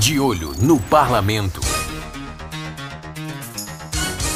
De 0.00 0.20
olho 0.20 0.52
no 0.60 0.78
parlamento. 0.78 1.60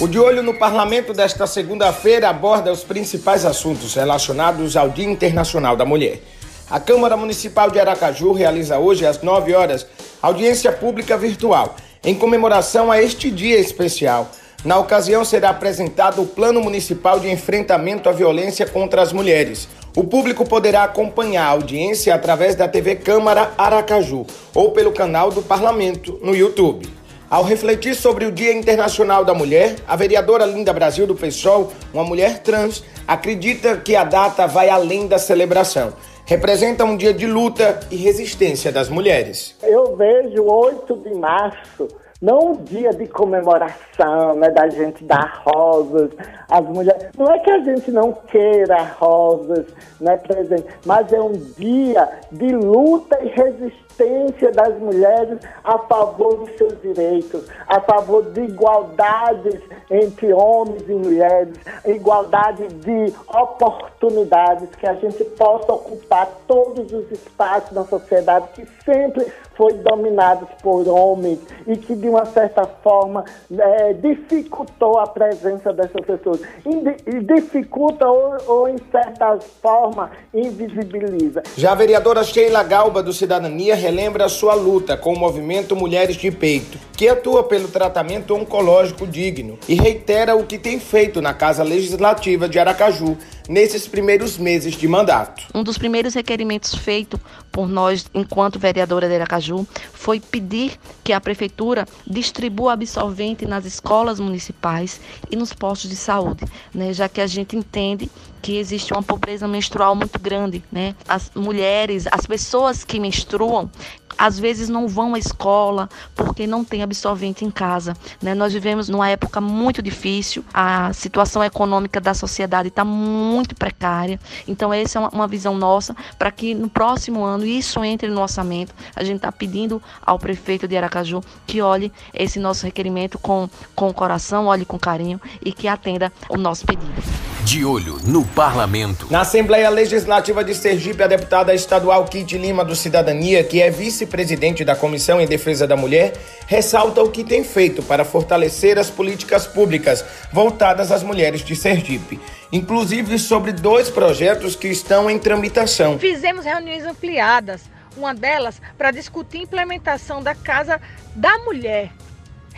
O 0.00 0.06
De 0.06 0.18
Olho 0.18 0.40
no 0.40 0.54
Parlamento 0.54 1.12
desta 1.12 1.48
segunda-feira 1.48 2.28
aborda 2.28 2.70
os 2.70 2.84
principais 2.84 3.44
assuntos 3.44 3.94
relacionados 3.94 4.76
ao 4.76 4.88
Dia 4.90 5.04
Internacional 5.10 5.76
da 5.76 5.84
Mulher. 5.84 6.22
A 6.70 6.78
Câmara 6.78 7.16
Municipal 7.16 7.72
de 7.72 7.80
Aracaju 7.80 8.32
realiza 8.32 8.78
hoje, 8.78 9.04
às 9.04 9.20
9 9.20 9.52
horas, 9.54 9.84
audiência 10.22 10.70
pública 10.70 11.18
virtual, 11.18 11.74
em 12.04 12.14
comemoração 12.14 12.92
a 12.92 13.02
este 13.02 13.28
dia 13.28 13.58
especial. 13.58 14.30
Na 14.64 14.78
ocasião, 14.78 15.24
será 15.24 15.50
apresentado 15.50 16.22
o 16.22 16.26
Plano 16.26 16.60
Municipal 16.60 17.18
de 17.18 17.28
Enfrentamento 17.28 18.08
à 18.08 18.12
Violência 18.12 18.64
contra 18.64 19.02
as 19.02 19.12
Mulheres. 19.12 19.68
O 19.98 20.04
público 20.04 20.44
poderá 20.44 20.84
acompanhar 20.84 21.46
a 21.46 21.50
audiência 21.50 22.14
através 22.14 22.54
da 22.54 22.68
TV 22.68 22.94
Câmara 22.94 23.50
Aracaju 23.58 24.24
ou 24.54 24.70
pelo 24.70 24.92
canal 24.92 25.32
do 25.32 25.42
Parlamento 25.42 26.20
no 26.22 26.36
YouTube. 26.36 26.88
Ao 27.28 27.42
refletir 27.42 27.96
sobre 27.96 28.24
o 28.24 28.30
Dia 28.30 28.52
Internacional 28.52 29.24
da 29.24 29.34
Mulher, 29.34 29.74
a 29.88 29.96
vereadora 29.96 30.46
Linda 30.46 30.72
Brasil 30.72 31.04
do 31.04 31.16
PSOL, 31.16 31.72
uma 31.92 32.04
mulher 32.04 32.38
trans, 32.44 32.84
acredita 33.08 33.76
que 33.76 33.96
a 33.96 34.04
data 34.04 34.46
vai 34.46 34.70
além 34.70 35.08
da 35.08 35.18
celebração. 35.18 35.92
Representa 36.24 36.84
um 36.84 36.96
dia 36.96 37.12
de 37.12 37.26
luta 37.26 37.80
e 37.90 37.96
resistência 37.96 38.70
das 38.70 38.88
mulheres. 38.88 39.56
Eu 39.64 39.96
vejo 39.96 40.44
8 40.44 40.94
de 40.94 41.14
março 41.16 41.88
não 42.20 42.50
um 42.50 42.64
dia 42.64 42.90
de 42.90 43.06
comemoração, 43.06 44.34
né, 44.34 44.50
da 44.50 44.68
gente 44.68 45.04
dar 45.04 45.42
rosas 45.44 46.10
às 46.50 46.64
mulheres. 46.66 47.10
Não 47.16 47.32
é 47.32 47.38
que 47.38 47.50
a 47.50 47.60
gente 47.60 47.90
não 47.92 48.12
queira 48.12 48.82
rosas, 48.98 49.66
né, 50.00 50.16
presente, 50.16 50.66
mas 50.84 51.12
é 51.12 51.20
um 51.20 51.32
dia 51.32 52.08
de 52.32 52.48
luta 52.56 53.18
e 53.22 53.28
resistência 53.28 54.50
das 54.52 54.78
mulheres 54.78 55.38
a 55.62 55.78
favor 55.78 56.38
dos 56.38 56.56
seus 56.56 56.80
direitos, 56.82 57.46
a 57.68 57.80
favor 57.80 58.24
de 58.32 58.42
igualdades 58.42 59.60
entre 59.90 60.32
homens 60.32 60.88
e 60.88 60.92
mulheres, 60.92 61.56
igualdade 61.84 62.66
de 62.66 63.14
oportunidades, 63.28 64.68
que 64.76 64.86
a 64.86 64.94
gente 64.94 65.24
possa 65.24 65.72
ocupar 65.72 66.28
todos 66.46 66.92
os 66.92 67.10
espaços 67.10 67.72
na 67.72 67.84
sociedade 67.84 68.48
que 68.54 68.66
sempre 68.84 69.26
foi 69.58 69.72
dominados 69.74 70.48
por 70.62 70.86
homens 70.88 71.40
e 71.66 71.76
que 71.76 71.96
de 71.96 72.08
uma 72.08 72.24
certa 72.24 72.64
forma 72.64 73.24
é, 73.58 73.92
dificultou 73.92 75.00
a 75.00 75.06
presença 75.08 75.72
dessas 75.72 76.00
pessoas. 76.06 76.40
E 76.64 77.20
dificulta 77.20 78.06
ou, 78.06 78.36
ou, 78.46 78.68
em 78.68 78.78
certa 78.92 79.36
forma 79.60 80.12
invisibiliza. 80.32 81.42
Já 81.56 81.72
a 81.72 81.74
vereadora 81.74 82.22
Sheila 82.22 82.62
Galba 82.62 83.02
do 83.02 83.12
Cidadania 83.12 83.74
relembra 83.74 84.28
sua 84.28 84.54
luta 84.54 84.96
com 84.96 85.12
o 85.12 85.18
movimento 85.18 85.74
Mulheres 85.74 86.14
de 86.14 86.30
Peito, 86.30 86.78
que 86.98 87.08
atua 87.08 87.44
pelo 87.44 87.68
tratamento 87.68 88.34
oncológico 88.34 89.06
digno 89.06 89.56
e 89.68 89.76
reitera 89.76 90.34
o 90.34 90.44
que 90.44 90.58
tem 90.58 90.80
feito 90.80 91.22
na 91.22 91.32
Casa 91.32 91.62
Legislativa 91.62 92.48
de 92.48 92.58
Aracaju 92.58 93.16
nesses 93.48 93.86
primeiros 93.86 94.36
meses 94.36 94.74
de 94.74 94.88
mandato. 94.88 95.44
Um 95.54 95.62
dos 95.62 95.78
primeiros 95.78 96.12
requerimentos 96.12 96.74
feito 96.74 97.18
por 97.52 97.68
nós, 97.68 98.04
enquanto 98.12 98.58
vereadora 98.58 99.06
de 99.08 99.14
Aracaju, 99.14 99.64
foi 99.92 100.18
pedir 100.18 100.72
que 101.04 101.12
a 101.12 101.20
prefeitura 101.20 101.86
distribua 102.04 102.72
absorvente 102.72 103.46
nas 103.46 103.64
escolas 103.64 104.18
municipais 104.18 105.00
e 105.30 105.36
nos 105.36 105.52
postos 105.52 105.88
de 105.88 105.96
saúde, 105.96 106.44
né, 106.74 106.92
já 106.92 107.08
que 107.08 107.20
a 107.20 107.28
gente 107.28 107.56
entende 107.56 108.10
que 108.42 108.56
existe 108.56 108.92
uma 108.92 109.02
pobreza 109.02 109.46
menstrual 109.46 109.94
muito 109.94 110.18
grande, 110.18 110.62
né? 110.70 110.94
As 111.08 111.30
mulheres, 111.34 112.06
as 112.10 112.24
pessoas 112.24 112.84
que 112.84 113.00
menstruam, 113.00 113.70
às 114.18 114.38
vezes 114.38 114.68
não 114.68 114.88
vão 114.88 115.14
à 115.14 115.18
escola 115.18 115.88
porque 116.14 116.46
não 116.46 116.64
tem 116.64 116.82
absorvente 116.82 117.44
em 117.44 117.50
casa. 117.50 117.96
Né? 118.20 118.34
Nós 118.34 118.52
vivemos 118.52 118.88
numa 118.88 119.08
época 119.08 119.40
muito 119.40 119.80
difícil, 119.80 120.44
a 120.52 120.92
situação 120.92 121.42
econômica 121.44 122.00
da 122.00 122.12
sociedade 122.12 122.68
está 122.68 122.84
muito 122.84 123.54
precária. 123.54 124.18
Então, 124.46 124.72
essa 124.72 124.98
é 124.98 125.00
uma, 125.00 125.08
uma 125.10 125.28
visão 125.28 125.56
nossa 125.56 125.94
para 126.18 126.32
que 126.32 126.54
no 126.54 126.68
próximo 126.68 127.24
ano 127.24 127.46
isso 127.46 127.82
entre 127.84 128.08
no 128.08 128.20
orçamento. 128.20 128.74
A 128.96 129.04
gente 129.04 129.16
está 129.16 129.30
pedindo 129.30 129.80
ao 130.04 130.18
prefeito 130.18 130.66
de 130.66 130.76
Aracaju 130.76 131.22
que 131.46 131.62
olhe 131.62 131.92
esse 132.12 132.40
nosso 132.40 132.66
requerimento 132.66 133.18
com, 133.18 133.48
com 133.74 133.92
coração, 133.92 134.46
olhe 134.46 134.64
com 134.64 134.78
carinho 134.78 135.20
e 135.44 135.52
que 135.52 135.68
atenda 135.68 136.12
o 136.28 136.36
nosso 136.36 136.66
pedido. 136.66 137.37
De 137.48 137.64
olho 137.64 137.98
no 138.04 138.26
parlamento. 138.26 139.06
Na 139.10 139.22
Assembleia 139.22 139.70
Legislativa 139.70 140.44
de 140.44 140.54
Sergipe, 140.54 141.02
a 141.02 141.06
deputada 141.06 141.54
estadual 141.54 142.04
Kit 142.04 142.36
Lima 142.36 142.62
do 142.62 142.76
Cidadania, 142.76 143.42
que 143.42 143.62
é 143.62 143.70
vice-presidente 143.70 144.66
da 144.66 144.76
Comissão 144.76 145.18
em 145.18 145.26
Defesa 145.26 145.66
da 145.66 145.74
Mulher, 145.74 146.12
ressalta 146.46 147.02
o 147.02 147.10
que 147.10 147.24
tem 147.24 147.42
feito 147.42 147.82
para 147.82 148.04
fortalecer 148.04 148.78
as 148.78 148.90
políticas 148.90 149.46
públicas 149.46 150.04
voltadas 150.30 150.92
às 150.92 151.02
mulheres 151.02 151.40
de 151.40 151.56
Sergipe, 151.56 152.20
inclusive 152.52 153.18
sobre 153.18 153.50
dois 153.50 153.88
projetos 153.88 154.54
que 154.54 154.68
estão 154.68 155.10
em 155.10 155.18
tramitação. 155.18 155.98
Fizemos 155.98 156.44
reuniões 156.44 156.84
ampliadas, 156.84 157.62
uma 157.96 158.14
delas 158.14 158.60
para 158.76 158.90
discutir 158.90 159.38
a 159.38 159.44
implementação 159.44 160.22
da 160.22 160.34
Casa 160.34 160.78
da 161.16 161.38
Mulher. 161.38 161.92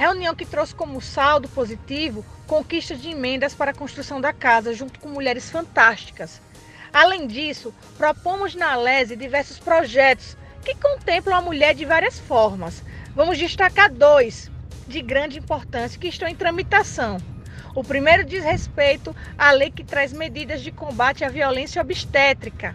Reunião 0.01 0.35
que 0.35 0.47
trouxe 0.47 0.75
como 0.75 0.99
saldo 0.99 1.47
positivo 1.47 2.25
conquista 2.47 2.97
de 2.97 3.11
emendas 3.11 3.53
para 3.53 3.73
a 3.73 3.75
construção 3.75 4.19
da 4.19 4.33
casa, 4.33 4.73
junto 4.73 4.99
com 4.99 5.11
mulheres 5.11 5.51
fantásticas. 5.51 6.41
Além 6.91 7.27
disso, 7.27 7.75
propomos 7.99 8.55
na 8.55 8.77
Lese 8.77 9.15
diversos 9.15 9.59
projetos 9.59 10.39
que 10.65 10.75
contemplam 10.75 11.37
a 11.37 11.43
mulher 11.43 11.75
de 11.75 11.85
várias 11.85 12.19
formas. 12.19 12.83
Vamos 13.15 13.37
destacar 13.37 13.93
dois 13.93 14.51
de 14.89 15.03
grande 15.03 15.39
importância 15.39 16.01
que 16.01 16.09
estão 16.09 16.27
em 16.27 16.35
tramitação. 16.35 17.19
O 17.75 17.85
primeiro 17.85 18.25
diz 18.25 18.43
respeito 18.43 19.15
à 19.37 19.53
lei 19.53 19.71
que 19.71 19.85
traz 19.85 20.15
medidas 20.15 20.63
de 20.63 20.73
combate 20.73 21.27
à 21.27 21.29
violência 21.29 21.83
obstétrica. 21.83 22.75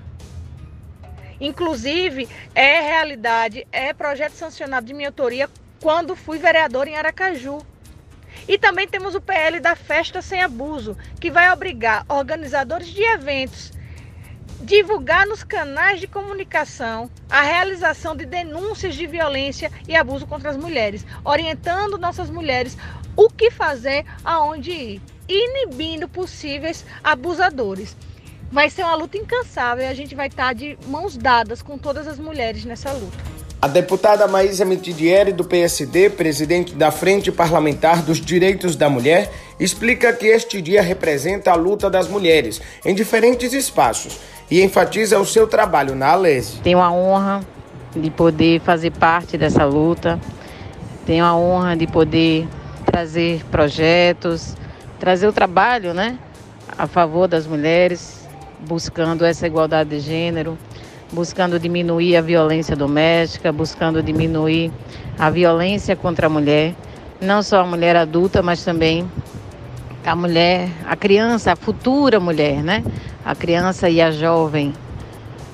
Inclusive, 1.41 2.29
é 2.53 2.81
realidade, 2.81 3.65
é 3.71 3.93
projeto 3.93 4.33
sancionado 4.33 4.85
de 4.85 4.93
minha 4.93 5.09
autoria 5.09 5.49
quando 5.85 6.15
fui 6.15 6.39
vereador 6.39 6.87
em 6.87 6.97
Aracaju. 6.97 7.59
E 8.47 8.57
também 8.57 8.87
temos 8.87 9.13
o 9.13 9.21
PL 9.21 9.59
da 9.59 9.75
Festa 9.75 10.19
Sem 10.19 10.41
Abuso, 10.41 10.97
que 11.21 11.29
vai 11.29 11.51
obrigar 11.51 12.03
organizadores 12.09 12.87
de 12.87 13.03
eventos 13.03 13.71
divulgar 14.61 15.27
nos 15.27 15.43
canais 15.43 15.99
de 15.99 16.07
comunicação 16.07 17.07
a 17.29 17.41
realização 17.41 18.15
de 18.15 18.25
denúncias 18.25 18.95
de 18.95 19.05
violência 19.05 19.71
e 19.87 19.95
abuso 19.95 20.25
contra 20.25 20.49
as 20.49 20.57
mulheres, 20.57 21.05
orientando 21.23 21.99
nossas 21.99 22.31
mulheres 22.31 22.75
o 23.15 23.29
que 23.29 23.51
fazer, 23.51 24.05
aonde 24.23 24.71
ir, 24.71 25.01
inibindo 25.29 26.09
possíveis 26.09 26.83
abusadores. 27.03 27.95
Vai 28.51 28.71
ser 28.71 28.83
uma 28.83 28.95
luta 28.95 29.17
incansável 29.17 29.85
e 29.85 29.87
a 29.87 29.93
gente 29.93 30.15
vai 30.15 30.27
estar 30.27 30.55
de 30.55 30.79
mãos 30.87 31.15
dadas 31.15 31.61
com 31.61 31.77
todas 31.77 32.07
as 32.07 32.17
mulheres 32.17 32.65
nessa 32.65 32.91
luta. 32.91 33.34
A 33.65 33.67
deputada 33.67 34.27
Maísa 34.27 34.63
Mitidieri, 34.63 35.33
do 35.33 35.43
PSD, 35.43 36.11
presidente 36.11 36.75
da 36.75 36.91
Frente 36.91 37.31
Parlamentar 37.31 38.03
dos 38.03 38.21
Direitos 38.21 38.75
da 38.75 38.91
Mulher, 38.91 39.31
explica 39.59 40.13
que 40.13 40.27
este 40.27 40.61
dia 40.61 40.83
representa 40.83 41.49
a 41.49 41.55
luta 41.55 41.89
das 41.89 42.07
mulheres 42.07 42.61
em 42.85 42.93
diferentes 42.93 43.53
espaços 43.53 44.19
e 44.51 44.61
enfatiza 44.61 45.19
o 45.19 45.25
seu 45.25 45.47
trabalho 45.47 45.95
na 45.95 46.11
Alese. 46.11 46.59
Tenho 46.61 46.79
a 46.79 46.91
honra 46.91 47.41
de 47.95 48.11
poder 48.11 48.61
fazer 48.61 48.91
parte 48.91 49.35
dessa 49.35 49.65
luta, 49.65 50.19
tenho 51.03 51.25
a 51.25 51.35
honra 51.35 51.75
de 51.75 51.87
poder 51.87 52.47
trazer 52.85 53.43
projetos, 53.49 54.55
trazer 54.99 55.25
o 55.25 55.33
trabalho 55.33 55.91
né, 55.91 56.19
a 56.77 56.85
favor 56.85 57.27
das 57.27 57.47
mulheres, 57.47 58.27
buscando 58.59 59.25
essa 59.25 59.47
igualdade 59.47 59.89
de 59.89 60.01
gênero 60.01 60.55
buscando 61.15 61.57
diminuir 61.57 62.17
a 62.17 62.21
violência 62.21 62.75
doméstica, 62.75 63.51
buscando 63.51 64.03
diminuir 64.03 64.69
a 65.17 65.29
violência 65.29 65.95
contra 65.95 66.27
a 66.27 66.29
mulher, 66.29 66.75
não 67.21 67.41
só 67.41 67.61
a 67.61 67.65
mulher 67.65 67.95
adulta, 67.95 68.43
mas 68.43 68.63
também 68.63 69.09
a 70.05 70.15
mulher, 70.15 70.69
a 70.85 70.95
criança, 70.95 71.53
a 71.53 71.55
futura 71.55 72.19
mulher, 72.19 72.61
né? 72.61 72.83
A 73.23 73.33
criança 73.33 73.89
e 73.89 74.01
a 74.01 74.11
jovem. 74.11 74.73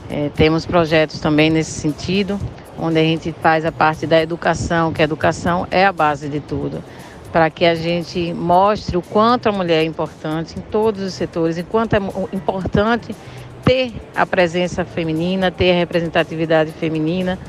É, 0.09 0.29
temos 0.35 0.65
projetos 0.65 1.19
também 1.19 1.49
nesse 1.49 1.71
sentido, 1.71 2.37
onde 2.77 2.99
a 2.99 3.03
gente 3.03 3.31
faz 3.31 3.63
a 3.63 3.71
parte 3.71 4.05
da 4.07 4.21
educação, 4.21 4.91
que 4.91 5.01
a 5.01 5.05
educação 5.05 5.67
é 5.69 5.85
a 5.85 5.93
base 5.93 6.27
de 6.27 6.41
tudo, 6.41 6.83
para 7.31 7.49
que 7.49 7.63
a 7.63 7.75
gente 7.75 8.33
mostre 8.33 8.97
o 8.97 9.01
quanto 9.01 9.47
a 9.47 9.51
mulher 9.51 9.83
é 9.83 9.85
importante 9.85 10.57
em 10.57 10.61
todos 10.61 11.01
os 11.01 11.13
setores, 11.13 11.57
enquanto 11.57 11.93
é 11.93 11.99
importante 12.33 13.15
ter 13.63 13.93
a 14.15 14.25
presença 14.25 14.83
feminina, 14.83 15.51
ter 15.51 15.71
a 15.71 15.75
representatividade 15.75 16.71
feminina 16.71 17.39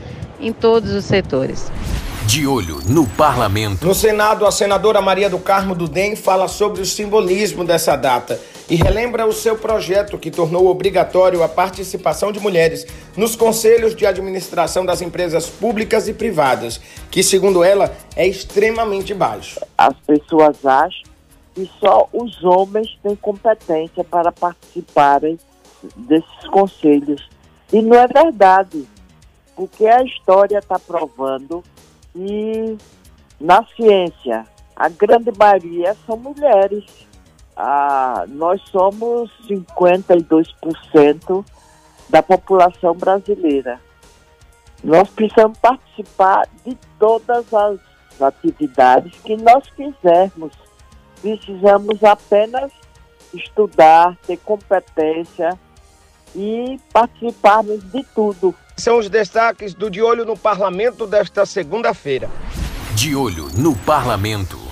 em 0.41 0.53
todos 0.53 0.93
os 0.93 1.05
setores. 1.05 1.71
De 2.27 2.47
olho 2.47 2.81
no 2.87 3.07
parlamento. 3.07 3.85
No 3.85 3.95
Senado, 3.95 4.47
a 4.47 4.53
senadora 4.53 5.03
Maria 5.03 5.29
do 5.29 5.39
Carmo 5.39 5.75
do 5.75 5.89
DEM 5.89 6.15
fala 6.15 6.47
sobre 6.47 6.81
o 6.81 6.87
simbolismo 6.87 7.65
dessa 7.65 7.97
data 7.97 8.41
e 8.71 8.77
relembra 8.77 9.27
o 9.27 9.33
seu 9.33 9.57
projeto 9.57 10.17
que 10.17 10.31
tornou 10.31 10.69
obrigatório 10.69 11.43
a 11.43 11.49
participação 11.49 12.31
de 12.31 12.39
mulheres 12.41 12.87
nos 13.17 13.35
conselhos 13.35 13.95
de 13.95 14.07
administração 14.07 14.87
das 14.87 15.03
empresas 15.03 15.49
públicas 15.49 16.09
e 16.09 16.15
privadas, 16.15 16.81
que, 17.11 17.23
segundo 17.23 17.65
ela, 17.65 17.95
é 18.17 18.27
extremamente 18.27 19.13
baixo. 19.13 19.61
As 19.77 19.95
pessoas 20.07 20.65
acham 20.65 21.03
que 21.55 21.71
só 21.81 22.09
os 22.13 22.43
homens 22.45 22.99
têm 23.03 23.17
competência 23.17 24.05
para 24.05 24.33
participarem 24.33 25.39
desses 25.97 26.49
conselhos. 26.49 27.29
E 27.73 27.81
não 27.81 27.97
é 27.97 28.07
verdade, 28.07 28.87
porque 29.57 29.87
a 29.87 30.03
história 30.03 30.59
está 30.59 30.79
provando 30.79 31.63
que 32.13 32.77
na 33.41 33.65
ciência 33.77 34.47
a 34.77 34.89
grande 34.89 35.31
maioria 35.37 35.97
são 36.07 36.17
mulheres 36.17 36.85
ah, 37.57 38.25
nós 38.29 38.61
somos 38.71 39.31
52% 39.47 41.45
da 42.09 42.23
população 42.23 42.95
brasileira. 42.95 43.81
Nós 44.83 45.09
precisamos 45.11 45.59
participar 45.59 46.49
de 46.65 46.77
todas 46.99 47.53
as 47.53 47.79
atividades 48.21 49.19
que 49.21 49.37
nós 49.37 49.69
quisermos. 49.71 50.53
Precisamos 51.21 52.03
apenas 52.03 52.73
estudar, 53.33 54.17
ter 54.27 54.39
competência 54.39 55.59
e 56.35 56.81
participarmos 56.93 57.83
de 57.91 58.05
tudo. 58.15 58.55
São 58.77 58.99
os 58.99 59.09
destaques 59.09 59.75
do 59.75 59.91
De 59.91 60.03
Olho 60.03 60.25
no 60.25 60.37
Parlamento 60.37 61.07
desta 61.07 61.45
segunda-feira. 61.45 62.31
De 62.95 63.15
Olho 63.15 63.49
no 63.57 63.77
Parlamento. 63.77 64.72